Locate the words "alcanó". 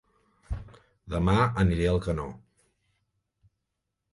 1.99-2.27